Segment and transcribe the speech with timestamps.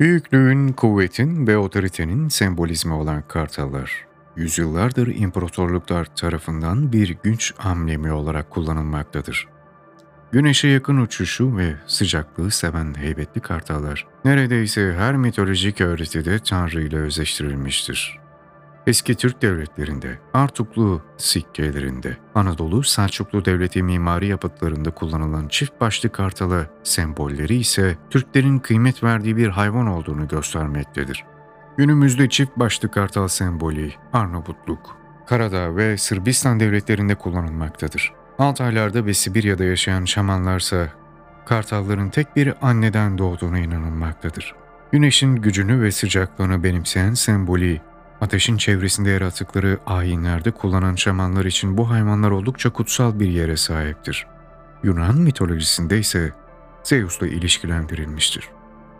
[0.00, 9.48] Büyüklüğün, kuvvetin ve otoritenin sembolizmi olan kartallar, yüzyıllardır imparatorluklar tarafından bir güç amblemi olarak kullanılmaktadır.
[10.32, 18.27] Güneşe yakın uçuşu ve sıcaklığı seven heybetli kartallar, neredeyse her mitolojik öğretide Tanrı ile özleştirilmiştir.
[18.88, 27.56] Eski Türk devletlerinde, Artuklu sikkelerinde, Anadolu Selçuklu Devleti mimari yapıtlarında kullanılan çift başlı kartalı sembolleri
[27.56, 31.24] ise Türklerin kıymet verdiği bir hayvan olduğunu göstermektedir.
[31.76, 38.12] Günümüzde çift başlı kartal sembolü Arnavutluk, Karadağ ve Sırbistan devletlerinde kullanılmaktadır.
[38.38, 40.88] Altaylarda ve Sibirya'da yaşayan şamanlarsa
[41.46, 44.54] kartalların tek bir anneden doğduğuna inanılmaktadır.
[44.92, 47.78] Güneşin gücünü ve sıcaklığını benimseyen sembolü
[48.20, 54.26] Ateşin çevresinde yarattıkları ayinlerde kullanan şamanlar için bu hayvanlar oldukça kutsal bir yere sahiptir.
[54.82, 56.32] Yunan mitolojisinde ise
[56.82, 58.48] Zeus'la ilişkilendirilmiştir.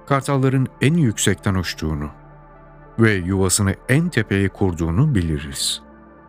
[0.06, 2.10] Kartalların en yüksekten uçtuğunu
[2.98, 5.82] ve yuvasını en tepeye kurduğunu biliriz.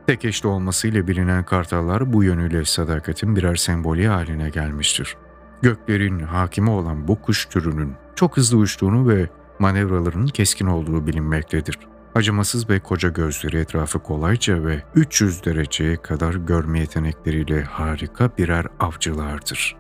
[0.08, 5.18] Tek eşli olmasıyla bilinen kartallar bu yönüyle sadakatin birer sembolü haline gelmiştir.
[5.62, 11.80] Göklerin hakimi olan bu kuş türünün çok hızlı uçtuğunu ve manevralarının keskin olduğu bilinmektedir.
[12.16, 19.76] Acımasız ve koca gözleri etrafı kolayca ve 300 dereceye kadar görme yetenekleriyle harika birer avcılardır.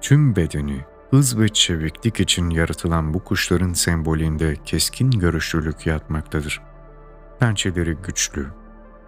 [0.00, 0.80] Tüm bedeni,
[1.10, 6.60] hız ve çeviklik için yaratılan bu kuşların sembolünde keskin görüşlülük yatmaktadır.
[7.40, 8.46] Pençeleri güçlü,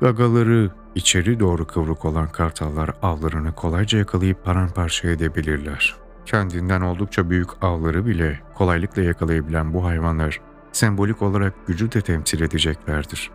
[0.00, 5.94] gagaları içeri doğru kıvrık olan kartallar avlarını kolayca yakalayıp paramparça edebilirler.
[6.26, 10.40] Kendinden oldukça büyük avları bile kolaylıkla yakalayabilen bu hayvanlar
[10.76, 13.30] sembolik olarak gücü de temsil edeceklerdir.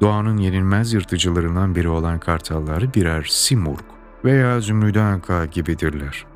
[0.00, 3.84] Doğanın yenilmez yırtıcılarından biri olan kartallar birer simurg
[4.24, 6.26] veya zümrüde anka gibidirler.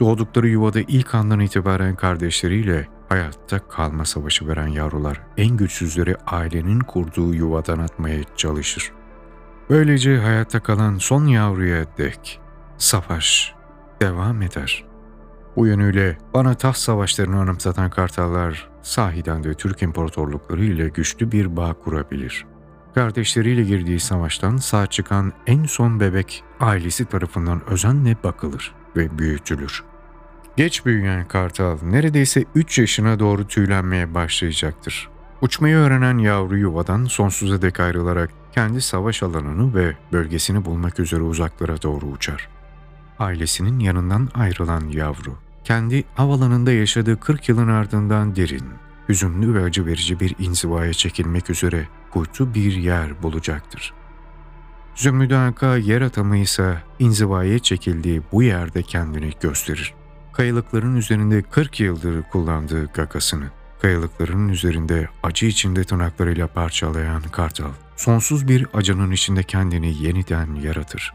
[0.00, 7.34] Doğdukları yuvada ilk andan itibaren kardeşleriyle hayatta kalma savaşı veren yavrular en güçsüzleri ailenin kurduğu
[7.34, 8.92] yuvadan atmaya çalışır.
[9.70, 12.40] Böylece hayatta kalan son yavruya dek
[12.78, 13.54] savaş
[14.02, 14.84] devam eder.
[15.56, 21.72] Bu yönüyle bana taht savaşlarını anımsatan kartallar sahiden de Türk imparatorlukları ile güçlü bir bağ
[21.72, 22.46] kurabilir.
[22.94, 29.84] Kardeşleriyle girdiği savaştan sağ çıkan en son bebek ailesi tarafından özenle bakılır ve büyütülür.
[30.56, 35.08] Geç büyüyen kartal neredeyse 3 yaşına doğru tüylenmeye başlayacaktır.
[35.42, 41.82] Uçmayı öğrenen yavru yuvadan sonsuza dek ayrılarak kendi savaş alanını ve bölgesini bulmak üzere uzaklara
[41.82, 42.48] doğru uçar.
[43.20, 48.64] Ailesinin yanından ayrılan yavru kendi havalanında yaşadığı 40 yılın ardından derin,
[49.08, 53.92] hüzünlü ve acı verici bir inzivaya çekilmek üzere kuytu bir yer bulacaktır.
[54.94, 59.94] Zümrüt Anka yer atımı ise inzivaya çekildiği bu yerde kendini gösterir.
[60.32, 63.50] Kayalıkların üzerinde 40 yıldır kullandığı gagasını,
[63.82, 71.14] kayalıkların üzerinde acı içinde tırnaklarıyla parçalayan kartal, sonsuz bir acının içinde kendini yeniden yaratır.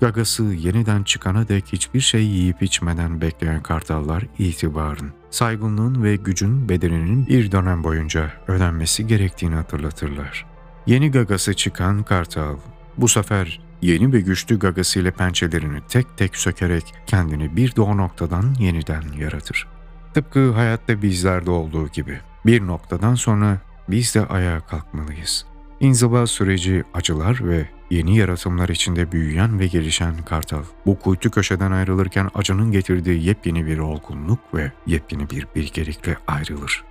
[0.00, 7.26] Gagası yeniden çıkana dek hiçbir şey yiyip içmeden bekleyen kartallar itibarın, saygınlığın ve gücün bedeninin
[7.26, 10.46] bir dönem boyunca ödenmesi gerektiğini hatırlatırlar.
[10.86, 12.56] Yeni gagası çıkan kartal,
[12.96, 19.02] bu sefer yeni ve güçlü gagasıyla pençelerini tek tek sökerek kendini bir doğu noktadan yeniden
[19.18, 19.66] yaratır.
[20.14, 23.58] Tıpkı hayatta bizlerde olduğu gibi bir noktadan sonra
[23.88, 25.46] biz de ayağa kalkmalıyız.
[25.80, 32.30] İnziva süreci acılar ve Yeni yaratımlar içinde büyüyen ve gelişen kartal, bu kuytu köşeden ayrılırken
[32.34, 36.84] acının getirdiği yepyeni bir olgunluk ve yepyeni bir bilgelikle ayrılır.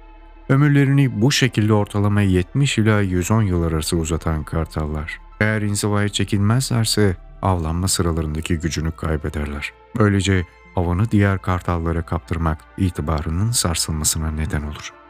[0.49, 7.87] Ömürlerini bu şekilde ortalama 70 ila 110 yıl arası uzatan kartallar, eğer inzivaya çekilmezlerse avlanma
[7.87, 9.73] sıralarındaki gücünü kaybederler.
[9.99, 10.45] Böylece
[10.75, 15.04] avını diğer kartallara kaptırmak itibarının sarsılmasına neden olur.''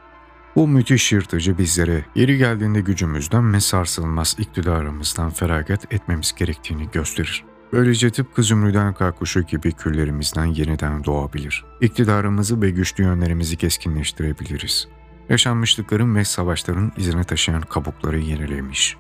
[0.56, 7.44] Bu müthiş yırtıcı bizlere yeri geldiğinde gücümüzden ve sarsılmaz iktidarımızdan feragat etmemiz gerektiğini gösterir.
[7.74, 11.66] Böylece tıpkı zümrüden kakuşu gibi küllerimizden yeniden doğabilir.
[11.82, 14.88] İktidarımızı ve güçlü yönlerimizi keskinleştirebiliriz.
[15.30, 18.98] Yaşanmışlıkların ve savaşların izini taşıyan kabukları yenilemiş.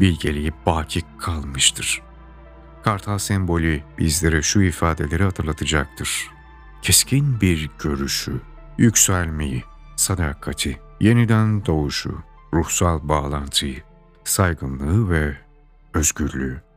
[0.00, 2.02] Bilgeliği baki kalmıştır.
[2.84, 6.30] Kartal sembolü bizlere şu ifadeleri hatırlatacaktır.
[6.82, 8.40] Keskin bir görüşü,
[8.78, 9.64] yükselmeyi,
[9.96, 12.18] sadakati, yeniden doğuşu,
[12.54, 13.82] ruhsal bağlantıyı,
[14.24, 15.36] saygınlığı ve
[15.94, 16.67] özgürlüğü.